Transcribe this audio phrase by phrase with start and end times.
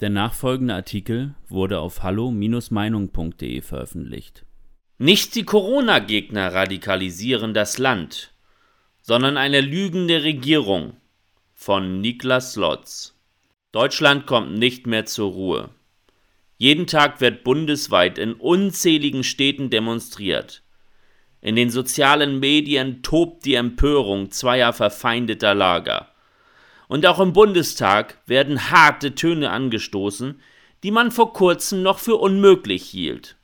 [0.00, 4.44] Der nachfolgende Artikel wurde auf hallo-meinung.de veröffentlicht.
[4.98, 8.34] Nicht die Corona-Gegner radikalisieren das Land,
[9.00, 10.96] sondern eine lügende Regierung
[11.54, 13.14] von Niklas Lotz.
[13.72, 15.70] Deutschland kommt nicht mehr zur Ruhe.
[16.58, 20.62] Jeden Tag wird bundesweit in unzähligen Städten demonstriert.
[21.40, 26.08] In den sozialen Medien tobt die Empörung zweier verfeindeter Lager.
[26.88, 30.40] Und auch im Bundestag werden harte Töne angestoßen,
[30.82, 33.36] die man vor kurzem noch für unmöglich hielt.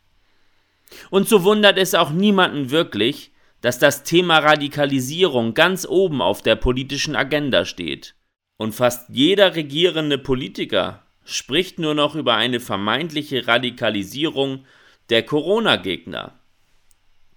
[1.10, 3.32] Und so wundert es auch niemanden wirklich,
[3.62, 8.14] dass das Thema Radikalisierung ganz oben auf der politischen Agenda steht.
[8.58, 14.64] Und fast jeder regierende Politiker spricht nur noch über eine vermeintliche Radikalisierung
[15.10, 16.38] der Corona-Gegner.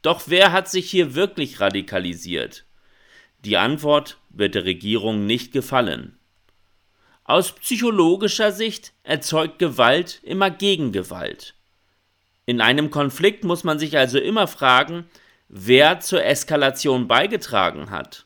[0.02, 2.65] Doch wer hat sich hier wirklich radikalisiert?
[3.46, 6.18] Die Antwort wird der Regierung nicht gefallen.
[7.26, 11.54] Aus psychologischer Sicht erzeugt Gewalt immer Gegengewalt.
[12.48, 15.06] In einem Konflikt muss man sich also immer fragen,
[15.48, 18.26] wer zur Eskalation beigetragen hat.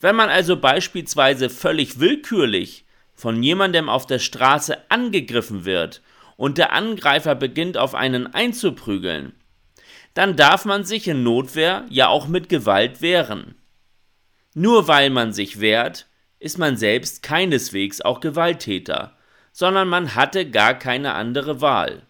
[0.00, 6.02] Wenn man also beispielsweise völlig willkürlich von jemandem auf der Straße angegriffen wird
[6.36, 9.32] und der Angreifer beginnt auf einen einzuprügeln,
[10.14, 13.54] dann darf man sich in Notwehr ja auch mit Gewalt wehren.
[14.54, 16.06] Nur weil man sich wehrt,
[16.38, 19.16] ist man selbst keineswegs auch Gewalttäter,
[19.52, 22.06] sondern man hatte gar keine andere Wahl.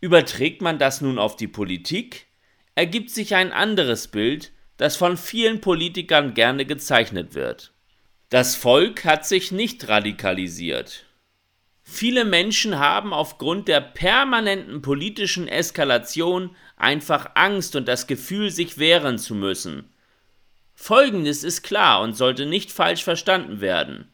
[0.00, 2.26] Überträgt man das nun auf die Politik,
[2.74, 7.72] ergibt sich ein anderes Bild, das von vielen Politikern gerne gezeichnet wird.
[8.28, 11.06] Das Volk hat sich nicht radikalisiert.
[11.84, 19.18] Viele Menschen haben aufgrund der permanenten politischen Eskalation einfach Angst und das Gefühl, sich wehren
[19.18, 19.93] zu müssen.
[20.74, 24.08] Folgendes ist klar und sollte nicht falsch verstanden werden.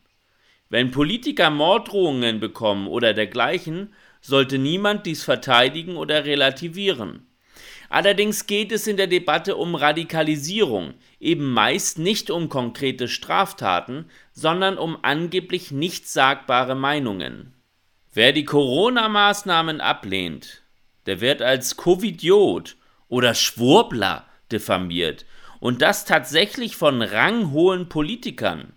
[0.68, 7.26] Wenn Politiker Morddrohungen bekommen oder dergleichen, sollte niemand dies verteidigen oder relativieren.
[7.88, 14.78] Allerdings geht es in der Debatte um Radikalisierung, eben meist nicht um konkrete Straftaten, sondern
[14.78, 17.52] um angeblich nichtsagbare Meinungen.
[18.12, 20.62] Wer die Corona-Maßnahmen ablehnt,
[21.06, 22.76] der wird als Covidiot
[23.08, 25.24] oder Schwurbler diffamiert
[25.60, 28.72] und das tatsächlich von ranghohen Politikern.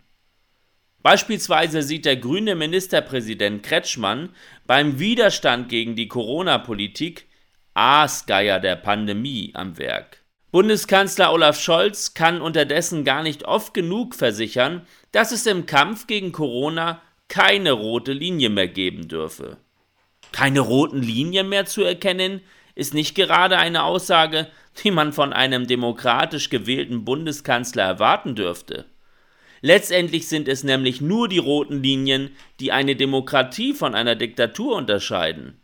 [1.02, 4.30] Beispielsweise sieht der grüne Ministerpräsident Kretschmann
[4.66, 7.28] beim Widerstand gegen die Corona-Politik
[7.74, 10.24] Aasgeier der Pandemie am Werk.
[10.52, 16.32] Bundeskanzler Olaf Scholz kann unterdessen gar nicht oft genug versichern, dass es im Kampf gegen
[16.32, 19.58] Corona keine rote Linie mehr geben dürfe.
[20.32, 22.42] Keine roten Linien mehr zu erkennen,
[22.76, 24.48] ist nicht gerade eine Aussage,
[24.84, 28.86] die man von einem demokratisch gewählten Bundeskanzler erwarten dürfte.
[29.62, 35.62] Letztendlich sind es nämlich nur die roten Linien, die eine Demokratie von einer Diktatur unterscheiden.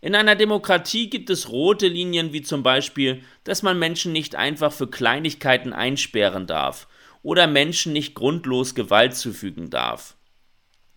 [0.00, 4.72] In einer Demokratie gibt es rote Linien wie zum Beispiel, dass man Menschen nicht einfach
[4.72, 6.88] für Kleinigkeiten einsperren darf
[7.22, 10.16] oder Menschen nicht grundlos Gewalt zufügen darf.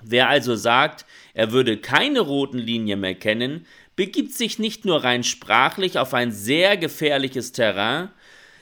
[0.04, 3.66] Wer also sagt, er würde keine roten Linien mehr kennen,
[3.96, 8.10] begibt sich nicht nur rein sprachlich auf ein sehr gefährliches Terrain,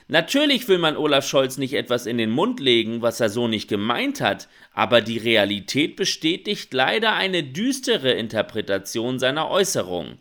[0.09, 3.69] Natürlich will man Olaf Scholz nicht etwas in den Mund legen, was er so nicht
[3.69, 10.17] gemeint hat, aber die Realität bestätigt leider eine düstere Interpretation seiner Äußerung.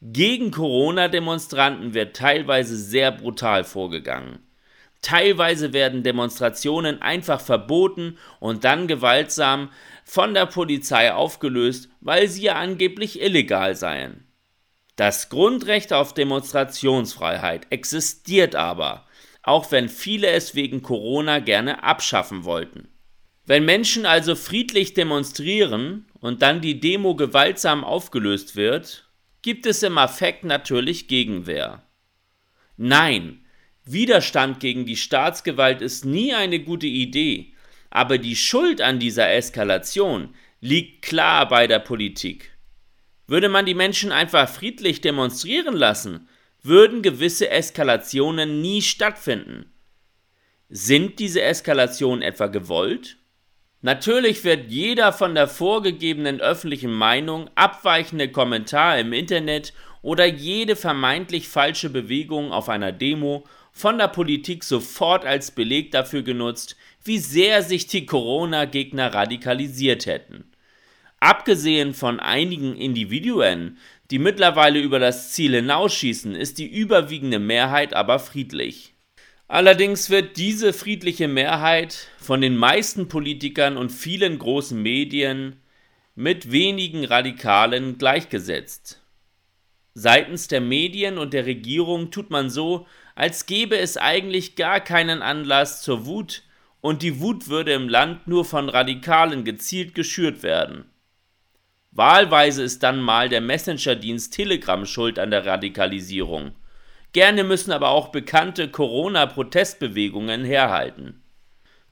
[0.00, 4.38] Gegen Corona-Demonstranten wird teilweise sehr brutal vorgegangen.
[5.02, 9.70] Teilweise werden Demonstrationen einfach verboten und dann gewaltsam
[10.04, 14.25] von der Polizei aufgelöst, weil sie ja angeblich illegal seien.
[14.96, 19.06] Das Grundrecht auf Demonstrationsfreiheit existiert aber,
[19.42, 22.88] auch wenn viele es wegen Corona gerne abschaffen wollten.
[23.44, 29.08] Wenn Menschen also friedlich demonstrieren und dann die Demo gewaltsam aufgelöst wird,
[29.42, 31.82] gibt es im Affekt natürlich Gegenwehr.
[32.76, 33.44] Nein,
[33.84, 37.52] Widerstand gegen die Staatsgewalt ist nie eine gute Idee,
[37.90, 42.55] aber die Schuld an dieser Eskalation liegt klar bei der Politik.
[43.26, 46.28] Würde man die Menschen einfach friedlich demonstrieren lassen,
[46.62, 49.72] würden gewisse Eskalationen nie stattfinden.
[50.68, 53.18] Sind diese Eskalationen etwa gewollt?
[53.82, 61.48] Natürlich wird jeder von der vorgegebenen öffentlichen Meinung abweichende Kommentar im Internet oder jede vermeintlich
[61.48, 67.62] falsche Bewegung auf einer Demo von der Politik sofort als Beleg dafür genutzt, wie sehr
[67.62, 70.50] sich die Corona-Gegner radikalisiert hätten.
[71.20, 73.78] Abgesehen von einigen Individuen,
[74.10, 78.94] die mittlerweile über das Ziel hinausschießen, ist die überwiegende Mehrheit aber friedlich.
[79.48, 85.60] Allerdings wird diese friedliche Mehrheit von den meisten Politikern und vielen großen Medien
[86.14, 89.02] mit wenigen Radikalen gleichgesetzt.
[89.94, 95.22] Seitens der Medien und der Regierung tut man so, als gäbe es eigentlich gar keinen
[95.22, 96.42] Anlass zur Wut
[96.80, 100.84] und die Wut würde im Land nur von Radikalen gezielt geschürt werden.
[101.96, 106.52] Wahlweise ist dann mal der Messenger-Dienst Telegram schuld an der Radikalisierung.
[107.12, 111.22] Gerne müssen aber auch bekannte Corona-Protestbewegungen herhalten.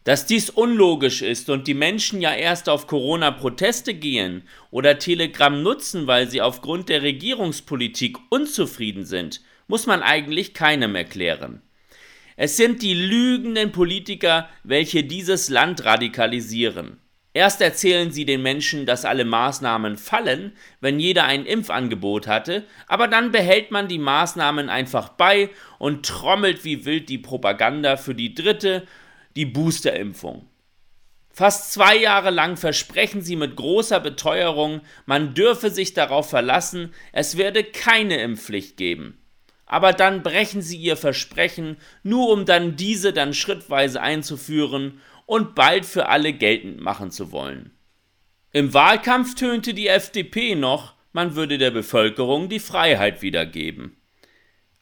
[0.04, 6.06] Dass dies unlogisch ist und die Menschen ja erst auf Corona-Proteste gehen oder Telegram nutzen,
[6.06, 11.62] weil sie aufgrund der Regierungspolitik unzufrieden sind, muss man eigentlich keinem erklären.
[12.36, 16.98] Es sind die lügenden Politiker, welche dieses Land radikalisieren.
[17.36, 23.08] Erst erzählen sie den Menschen, dass alle Maßnahmen fallen, wenn jeder ein Impfangebot hatte, aber
[23.08, 25.50] dann behält man die Maßnahmen einfach bei
[25.80, 28.86] und trommelt wie wild die Propaganda für die dritte
[29.34, 30.48] die Boosterimpfung.
[31.28, 37.36] Fast zwei Jahre lang versprechen sie mit großer Beteuerung, man dürfe sich darauf verlassen, es
[37.36, 39.18] werde keine Impfpflicht geben.
[39.66, 45.86] Aber dann brechen sie ihr Versprechen, nur um dann diese dann schrittweise einzuführen und bald
[45.86, 47.72] für alle geltend machen zu wollen.
[48.52, 53.96] Im Wahlkampf tönte die FDP noch, man würde der Bevölkerung die Freiheit wiedergeben.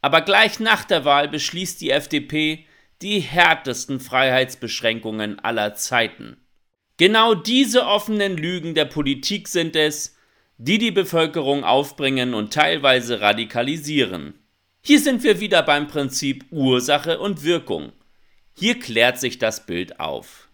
[0.00, 2.66] Aber gleich nach der Wahl beschließt die FDP,
[3.02, 6.36] die härtesten Freiheitsbeschränkungen aller Zeiten.
[6.96, 10.16] Genau diese offenen Lügen der Politik sind es,
[10.58, 14.34] die die Bevölkerung aufbringen und teilweise radikalisieren.
[14.82, 17.92] Hier sind wir wieder beim Prinzip Ursache und Wirkung.
[18.54, 20.48] Hier klärt sich das Bild auf.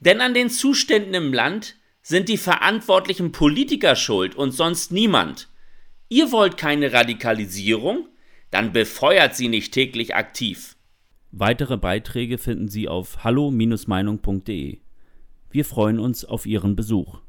[0.00, 5.48] Denn an den Zuständen im Land sind die verantwortlichen Politiker schuld und sonst niemand.
[6.08, 8.08] Ihr wollt keine Radikalisierung?
[8.50, 10.76] Dann befeuert sie nicht täglich aktiv.
[11.30, 14.78] Weitere Beiträge finden Sie auf hallo-meinung.de.
[15.50, 17.20] Wir freuen uns auf Ihren Besuch.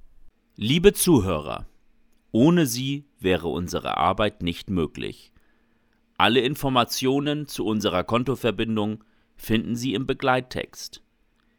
[0.55, 1.67] Liebe Zuhörer,
[2.31, 5.31] ohne Sie wäre unsere Arbeit nicht möglich.
[6.17, 9.03] Alle Informationen zu unserer Kontoverbindung
[9.41, 11.01] finden Sie im Begleittext.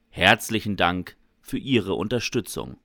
[0.08, 2.76] Herzlichen Dank für Ihre Unterstützung.